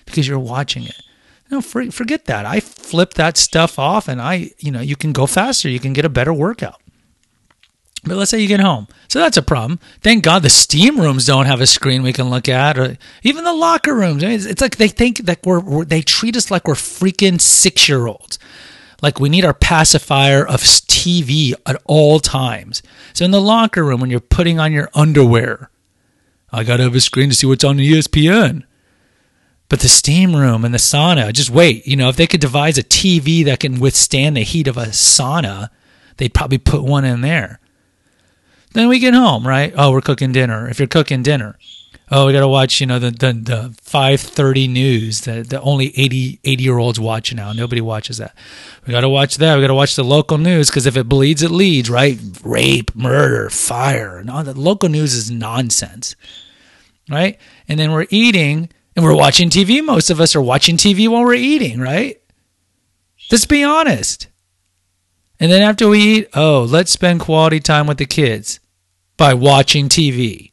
[0.05, 1.01] because you're watching it.
[1.51, 2.45] No, forget that.
[2.45, 5.69] I flip that stuff off, and I, you know, you can go faster.
[5.69, 6.81] You can get a better workout.
[8.05, 8.89] But let's say you get home.
[9.09, 9.79] So that's a problem.
[10.01, 13.45] Thank God the steam rooms don't have a screen we can look at, or even
[13.45, 14.23] the locker rooms.
[14.23, 17.41] I mean, It's like they think that we're, we're they treat us like we're freaking
[17.41, 18.39] six year olds.
[19.03, 22.83] Like we need our pacifier of TV at all times.
[23.15, 25.71] So in the locker room, when you're putting on your underwear,
[26.53, 28.65] I got to have a screen to see what's on the ESPN.
[29.69, 31.87] But the steam room and the sauna, just wait.
[31.87, 34.87] You know, if they could devise a TV that can withstand the heat of a
[34.87, 35.71] sauna,
[36.17, 37.61] they'd probably put one in there.
[38.73, 39.73] Then we get home, right?
[39.77, 40.69] Oh, we're cooking dinner.
[40.69, 41.57] If you're cooking dinner,
[42.11, 45.97] oh, we got to watch, you know, the, the, the 530 news that the only
[45.99, 47.53] 80, 80 year olds watch now.
[47.53, 48.35] Nobody watches that.
[48.87, 49.57] We got to watch that.
[49.57, 52.19] We got to watch the local news because if it bleeds, it leads, right?
[52.43, 54.19] Rape, murder, fire.
[54.19, 56.17] And all the local news is nonsense,
[57.09, 57.39] right?
[57.69, 59.85] And then we're eating and we're watching TV.
[59.85, 62.21] Most of us are watching TV while we're eating, right?
[63.31, 64.27] Let's be honest.
[65.39, 68.61] And then after we eat, oh, let's spend quality time with the kids
[69.17, 70.50] by watching TV.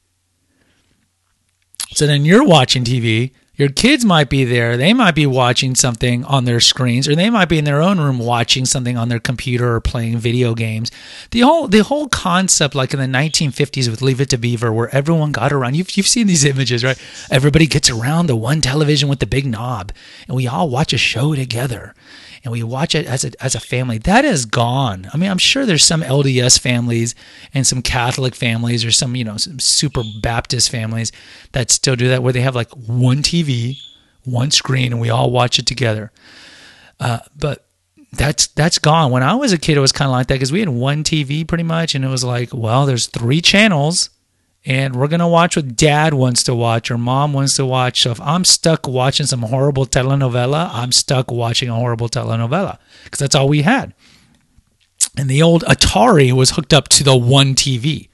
[1.98, 3.32] So then you're watching TV.
[3.56, 4.78] Your kids might be there.
[4.78, 8.00] They might be watching something on their screens, or they might be in their own
[8.00, 10.92] room watching something on their computer or playing video games.
[11.32, 14.94] The whole the whole concept, like in the 1950s with Leave It to Beaver, where
[14.94, 15.76] everyone got around.
[15.76, 17.02] You've you've seen these images, right?
[17.32, 19.92] Everybody gets around the one television with the big knob,
[20.28, 21.96] and we all watch a show together
[22.43, 23.97] and we watch it as a, as a family.
[23.97, 25.10] That is gone.
[25.13, 27.15] I mean, I'm sure there's some LDS families
[27.54, 31.12] and some Catholic families or some, you know, some super Baptist families
[31.52, 33.78] that still do that where they have like one TV,
[34.23, 36.12] one screen, and we all watch it together.
[37.00, 37.65] Uh, but
[38.13, 39.12] that's that's gone.
[39.12, 41.04] When I was a kid, it was kind of like that because we had one
[41.04, 44.10] TV pretty much, and it was like, well, there's three channels
[44.65, 48.02] and we're to watch what dad wants to watch or mom wants to watch.
[48.02, 53.20] So if I'm stuck watching some horrible telenovela, I'm stuck watching a horrible telenovela because
[53.20, 53.93] that's all we had.
[55.17, 58.10] And the old Atari was hooked up to the one TV.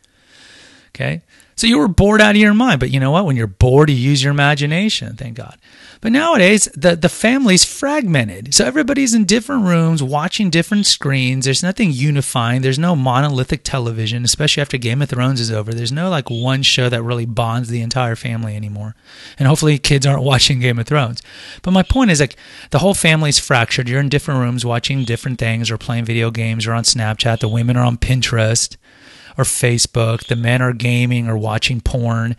[0.89, 1.21] Okay.
[1.63, 2.81] So you were bored out of your mind.
[2.81, 3.25] But you know what?
[3.25, 5.57] When you're bored, you use your imagination, thank God.
[6.01, 8.53] But nowadays, the, the family's fragmented.
[8.53, 11.45] So everybody's in different rooms watching different screens.
[11.45, 12.63] There's nothing unifying.
[12.63, 15.73] There's no monolithic television, especially after Game of Thrones is over.
[15.73, 18.97] There's no like one show that really bonds the entire family anymore.
[19.39, 21.21] And hopefully kids aren't watching Game of Thrones.
[21.61, 22.35] But my point is like
[22.71, 23.87] the whole family's fractured.
[23.87, 27.39] You're in different rooms watching different things or playing video games or on Snapchat.
[27.39, 28.75] The women are on Pinterest
[29.37, 30.25] or Facebook.
[30.25, 32.35] The men are gaming or watching porn.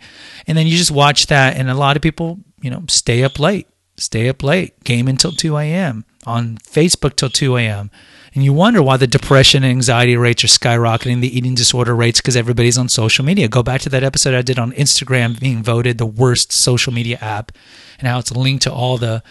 [0.47, 1.55] And then you just watch that.
[1.57, 5.31] And a lot of people you know, stay up late, stay up late, game until
[5.31, 7.91] 2 a.m., on Facebook till 2 a.m.
[8.33, 12.19] And you wonder why the depression and anxiety rates are skyrocketing, the eating disorder rates,
[12.19, 13.47] because everybody's on social media.
[13.47, 17.19] Go back to that episode I did on Instagram being voted the worst social media
[17.21, 17.51] app
[17.99, 19.21] and how it's linked to all the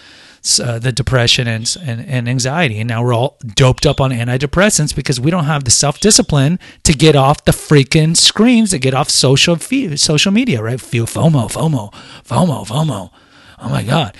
[0.60, 2.78] uh, the depression and, and, and anxiety.
[2.80, 6.58] And now we're all doped up on antidepressants because we don't have the self discipline
[6.82, 10.80] to get off the freaking screens, to get off social social media, right?
[10.80, 11.92] Feel FOMO, FOMO,
[12.24, 13.10] FOMO, FOMO.
[13.58, 14.16] Oh my God.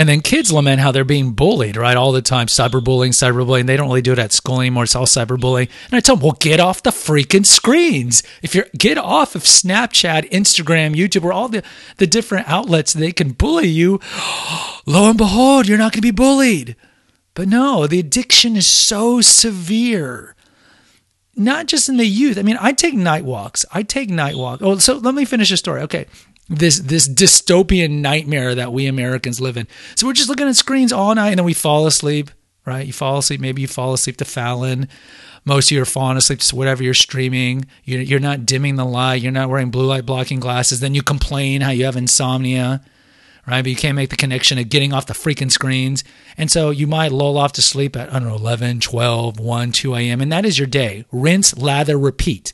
[0.00, 1.94] And then kids lament how they're being bullied, right?
[1.94, 2.46] All the time.
[2.46, 3.66] Cyberbullying, cyberbullying.
[3.66, 4.84] They don't really do it at school anymore.
[4.84, 5.68] It's all cyberbullying.
[5.88, 8.22] And I tell them, well, get off the freaking screens.
[8.40, 11.62] If you're, get off of Snapchat, Instagram, YouTube, or all the,
[11.98, 14.00] the different outlets they can bully you.
[14.86, 16.76] Lo and behold, you're not going to be bullied.
[17.34, 20.34] But no, the addiction is so severe.
[21.36, 22.38] Not just in the youth.
[22.38, 23.66] I mean, I take night walks.
[23.70, 24.62] I take night walks.
[24.62, 25.82] Oh, so let me finish the story.
[25.82, 26.06] Okay
[26.50, 29.68] this this dystopian nightmare that we Americans live in.
[29.94, 32.30] So we're just looking at screens all night and then we fall asleep,
[32.66, 32.86] right?
[32.86, 34.88] You fall asleep, maybe you fall asleep to Fallon.
[35.44, 37.64] Most of you are falling asleep to whatever you're streaming.
[37.84, 39.22] You're, you're not dimming the light.
[39.22, 40.80] You're not wearing blue light blocking glasses.
[40.80, 42.82] Then you complain how you have insomnia,
[43.46, 43.62] right?
[43.62, 46.04] But you can't make the connection of getting off the freaking screens.
[46.36, 49.72] And so you might lull off to sleep at, I don't know, 11, 12, 1,
[49.72, 50.20] 2 a.m.
[50.20, 51.06] And that is your day.
[51.10, 52.52] Rinse, lather, repeat.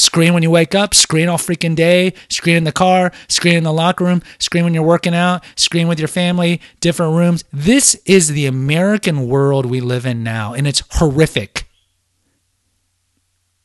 [0.00, 3.64] Screen when you wake up, screen all freaking day, screen in the car, screen in
[3.64, 7.44] the locker room, screen when you're working out, screen with your family, different rooms.
[7.52, 11.68] This is the American world we live in now, and it's horrific.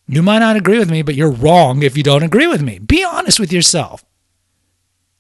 [0.07, 2.79] You might not agree with me, but you're wrong if you don't agree with me.
[2.79, 4.03] Be honest with yourself.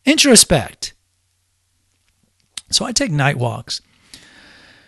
[0.05, 0.91] Introspect.
[2.71, 3.81] So I take night walks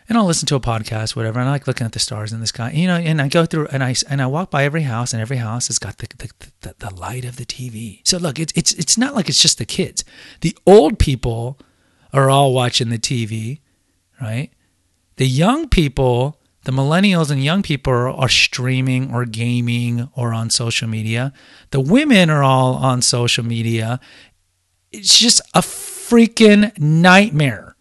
[0.10, 1.40] and I'll listen to a podcast, whatever.
[1.40, 2.96] And I like looking at the stars in the sky, you know.
[2.96, 5.68] And I go through and I and I walk by every house, and every house
[5.68, 6.32] has got the the,
[6.62, 8.02] the, the light of the TV.
[8.06, 10.06] So look, it's it's it's not like it's just the kids.
[10.42, 11.60] The old people
[12.14, 13.60] are all watching the TV,
[14.22, 14.50] right?
[15.18, 20.50] The young people, the millennials and young people are, are streaming or gaming or on
[20.50, 21.34] social media.
[21.72, 24.00] The women are all on social media.
[24.92, 27.77] It's just a freaking nightmare.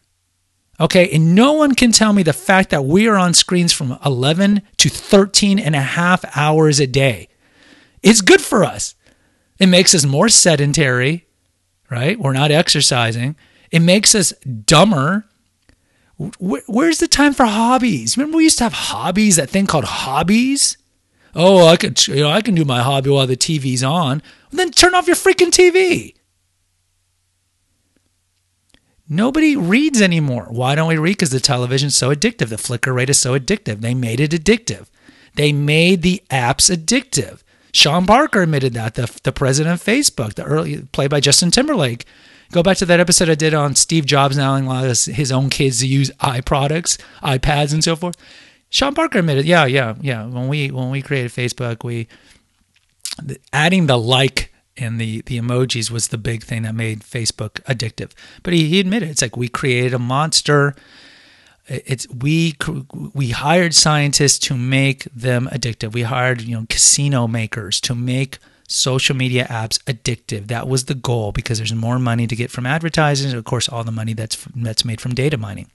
[0.79, 3.99] Okay, and no one can tell me the fact that we are on screens from
[4.05, 7.29] 11 to 13 and a half hours a day.
[8.03, 8.95] It's good for us.
[9.59, 11.27] It makes us more sedentary,
[11.91, 12.19] right?
[12.19, 13.37] We're not exercising.
[13.71, 15.25] It makes us dumber.
[16.39, 18.17] Where's the time for hobbies?
[18.17, 20.77] Remember we used to have hobbies, that thing called hobbies?
[21.35, 24.23] Oh, I could you know, I can do my hobby while the TV's on.
[24.51, 26.15] Well, then turn off your freaking TV.
[29.09, 30.47] Nobody reads anymore.
[30.51, 31.13] Why don't we read?
[31.13, 32.49] Because the television's so addictive.
[32.49, 33.81] The flicker rate is so addictive.
[33.81, 34.87] They made it addictive.
[35.35, 37.43] They made the apps addictive.
[37.73, 42.07] Sean Parker admitted that, the, the president of Facebook, the early played by Justin Timberlake.
[42.51, 45.81] Go back to that episode I did on Steve Jobs now allowing his own kids
[45.81, 48.17] to use iProducts, iPads, and so forth.
[48.71, 50.25] Sean Parker admitted, yeah, yeah, yeah.
[50.27, 52.09] When we when we created Facebook, we
[53.53, 58.11] adding the like and the the emojis was the big thing that made Facebook addictive.
[58.43, 60.75] But he, he admitted it's like we created a monster.
[61.69, 62.57] It's we
[63.13, 65.93] we hired scientists to make them addictive.
[65.93, 70.49] We hired you know casino makers to make social media apps addictive.
[70.49, 73.31] That was the goal because there's more money to get from advertising.
[73.31, 75.71] And of course, all the money that's that's made from data mining.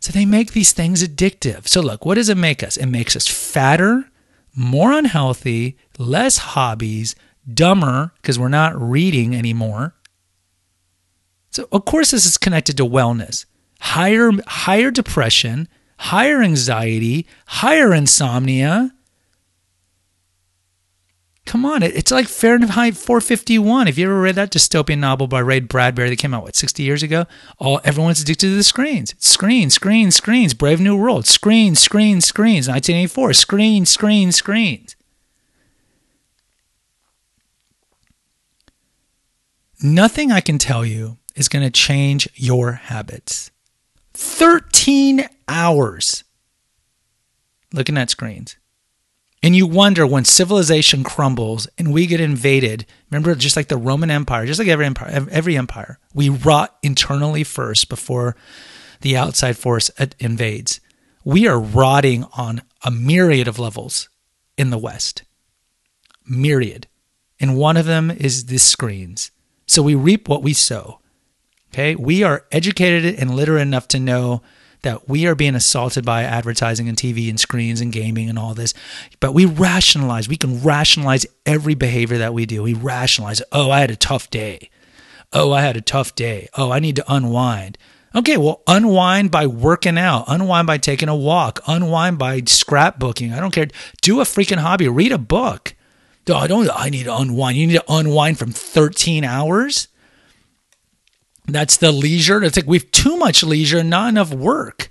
[0.00, 1.68] So they make these things addictive.
[1.68, 2.76] So look, what does it make us?
[2.76, 4.10] It makes us fatter,
[4.54, 7.14] more unhealthy, less hobbies,
[7.52, 9.94] dumber because we're not reading anymore.
[11.50, 13.44] So of course this is connected to wellness.
[13.80, 15.68] Higher higher depression,
[15.98, 18.94] higher anxiety, higher insomnia.
[21.44, 23.88] Come on, it's like Fahrenheit 451.
[23.88, 26.84] Have you ever read that dystopian novel by Ray Bradbury that came out what 60
[26.84, 27.26] years ago?
[27.58, 29.14] All everyone's addicted to the screens.
[29.18, 30.54] Screens, screens, screens.
[30.54, 31.26] Brave New World.
[31.26, 32.68] Screens, screens, screens.
[32.68, 33.32] 1984.
[33.34, 34.96] Screens, screens, screens.
[39.82, 43.50] Nothing I can tell you is going to change your habits.
[44.14, 46.24] 13 hours
[47.72, 48.56] looking at screens.
[49.42, 52.86] And you wonder when civilization crumbles and we get invaded.
[53.10, 57.42] Remember, just like the Roman Empire, just like every empire, every empire, we rot internally
[57.42, 58.36] first before
[59.00, 60.78] the outside force invades.
[61.24, 64.08] We are rotting on a myriad of levels
[64.56, 65.24] in the West.
[66.24, 66.86] Myriad.
[67.40, 69.32] And one of them is the screens.
[69.72, 71.00] So we reap what we sow.
[71.72, 71.94] Okay.
[71.94, 74.42] We are educated and literate enough to know
[74.82, 78.52] that we are being assaulted by advertising and TV and screens and gaming and all
[78.52, 78.74] this.
[79.18, 82.62] But we rationalize, we can rationalize every behavior that we do.
[82.62, 84.68] We rationalize, oh, I had a tough day.
[85.32, 86.50] Oh, I had a tough day.
[86.54, 87.78] Oh, I need to unwind.
[88.14, 93.32] Okay, well, unwind by working out, unwind by taking a walk, unwind by scrapbooking.
[93.32, 93.68] I don't care.
[94.02, 95.74] Do a freaking hobby, read a book.
[96.30, 96.68] I don't.
[96.72, 97.56] I need to unwind.
[97.56, 99.88] You need to unwind from 13 hours.
[101.46, 102.42] That's the leisure.
[102.42, 104.90] It's like we've too much leisure, not enough work.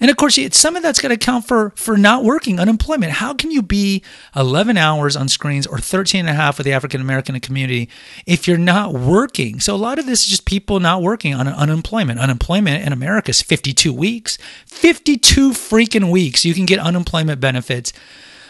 [0.00, 3.12] And of course, some of that's got to count for for not working, unemployment.
[3.12, 4.02] How can you be
[4.34, 7.88] 11 hours on screens or 13 and a half with the African American community
[8.26, 9.60] if you're not working?
[9.60, 12.18] So a lot of this is just people not working on unemployment.
[12.18, 14.36] Unemployment in America is 52 weeks.
[14.66, 16.44] 52 freaking weeks.
[16.44, 17.92] You can get unemployment benefits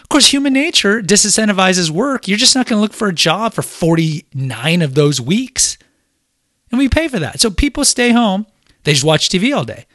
[0.05, 2.29] of course, human nature disincentivizes work.
[2.29, 5.79] You're just not going to look for a job for 49 of those weeks.
[6.71, 7.41] And we pay for that.
[7.41, 8.47] So people stay home,
[8.85, 9.87] they just watch TV all day.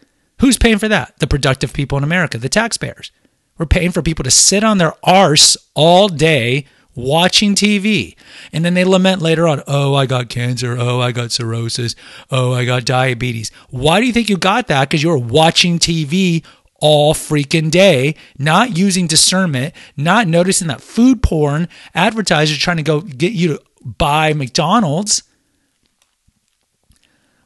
[0.41, 1.14] Who's paying for that?
[1.20, 3.12] The productive people in America, the taxpayers.
[3.57, 8.16] We're paying for people to sit on their arse all day watching TV.
[8.51, 10.76] And then they lament later on, oh, I got cancer.
[10.80, 11.95] Oh, I got cirrhosis.
[12.32, 13.51] Oh, I got diabetes.
[13.70, 14.89] Why do you think you got that?
[14.89, 16.43] Because you were watching TV
[16.82, 23.02] all freaking day, not using discernment, not noticing that food porn advertisers trying to go
[23.02, 25.24] get you to buy McDonald's,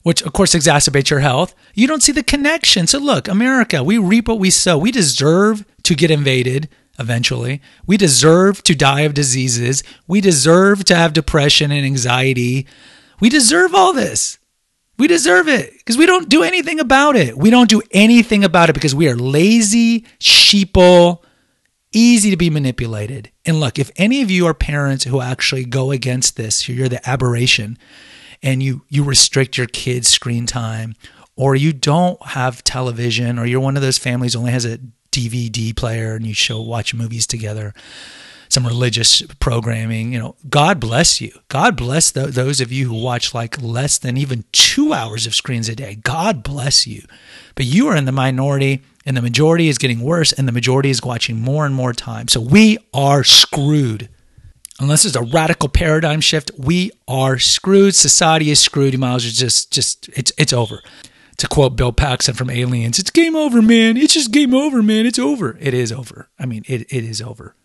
[0.02, 1.56] which of course exacerbates your health.
[1.74, 2.88] You don't see the connection.
[2.88, 4.78] So look, America, we reap what we sow.
[4.78, 6.70] We deserve to get invaded.
[7.00, 7.62] eventually.
[7.86, 9.84] We deserve to die of diseases.
[10.08, 12.68] We deserve to have depression and anxiety.
[13.20, 14.38] We deserve all this.
[14.98, 17.38] We deserve it because we don't do anything about it.
[17.38, 21.24] We don't do anything about it because we are lazy, sheeple,
[21.92, 23.32] easy to be manipulated.
[23.46, 27.08] And look, if any of you are parents who actually go against this, you're the
[27.10, 27.78] aberration
[28.44, 30.96] and you you restrict your kids' screen time
[31.36, 34.80] or you don't have television or you're one of those families only has a
[35.12, 37.74] DVD player and you show watch movies together
[38.50, 40.14] some religious programming.
[40.14, 41.32] You know, God bless you.
[41.50, 45.36] God bless th- those of you who watch like less than even two hours of
[45.36, 45.96] screens a day.
[45.96, 47.04] God bless you.
[47.56, 50.90] But you are in the minority, and the majority is getting worse, and the majority
[50.90, 52.28] is watching more and more time.
[52.28, 54.10] So we are screwed.
[54.80, 57.96] Unless there's a radical paradigm shift, we are screwed.
[57.96, 58.98] Society is screwed.
[58.98, 60.82] Miles is just, just, it's, it's over.
[61.38, 63.98] To quote Bill Paxton from Aliens, it's game over, man.
[63.98, 65.06] It's just game over, man.
[65.06, 65.58] It's over.
[65.60, 66.30] It is over.
[66.40, 67.56] I mean, it, it is over.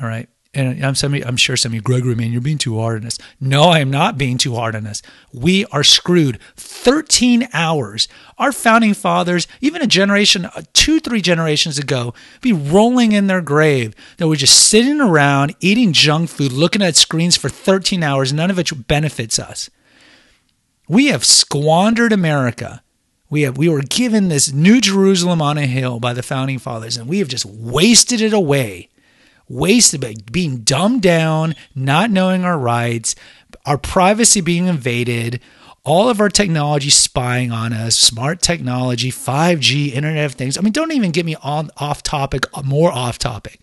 [0.00, 0.28] All right.
[0.52, 3.18] And I'm, I'm sure some of you, Gregory, man, you're being too hard on us.
[3.40, 5.00] No, I am not being too hard on us.
[5.32, 6.40] We are screwed.
[6.56, 8.08] 13 hours.
[8.36, 13.40] Our founding fathers, even a generation, uh, two, three generations ago, be rolling in their
[13.40, 18.32] grave that we're just sitting around eating junk food, looking at screens for 13 hours,
[18.32, 19.70] none of which benefits us.
[20.88, 22.82] We have squandered America.
[23.30, 26.96] We have we were given this new Jerusalem on a hill by the founding fathers,
[26.96, 28.88] and we have just wasted it away
[29.50, 33.14] wasted being dumbed down, not knowing our rights,
[33.66, 35.40] our privacy being invaded,
[35.84, 40.56] all of our technology spying on us, smart technology, 5G, Internet of Things.
[40.56, 43.60] I mean, don't even get me on off topic, uh, more off topic.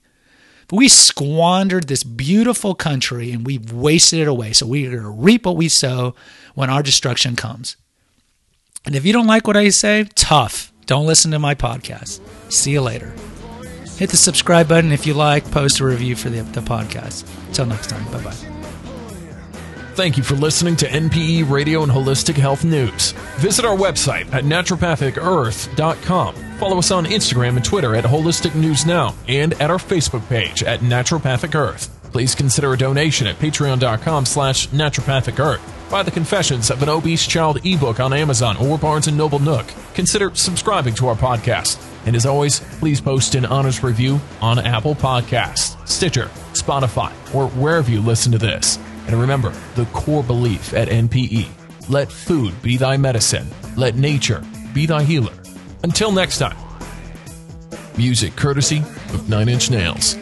[0.68, 4.52] But we squandered this beautiful country and we've wasted it away.
[4.52, 6.14] So we're going to reap what we sow
[6.56, 7.78] when our destruction comes.
[8.86, 10.74] And if you don't like what I say, tough.
[10.86, 12.20] Don't listen to my podcast.
[12.52, 13.14] See you later.
[13.98, 15.50] Hit the subscribe button if you like.
[15.52, 17.26] Post a review for the, the podcast.
[17.48, 18.04] Until next time.
[18.12, 18.36] Bye bye.
[19.96, 23.14] Thank you for listening to NPE Radio and Holistic Health News.
[23.38, 26.36] Visit our website at naturopathicearth.com.
[26.60, 30.62] Follow us on Instagram and Twitter at Holistic News Now and at our Facebook page
[30.62, 31.90] at Naturopathic Earth.
[32.12, 35.90] Please consider a donation at patreon.com slash naturopathic earth.
[35.90, 39.66] Buy the Confessions of an Obese Child ebook on Amazon or Barnes & Noble Nook.
[39.96, 41.78] Consider subscribing to our podcast.
[42.08, 47.92] And as always, please post an honest review on Apple Podcasts, Stitcher, Spotify, or wherever
[47.92, 48.80] you listen to this.
[49.08, 51.50] And remember the core belief at NPE
[51.90, 54.44] let food be thy medicine, let nature
[54.74, 55.34] be thy healer.
[55.84, 56.58] Until next time,
[57.98, 58.80] music courtesy
[59.14, 60.16] of Nine Inch Nails.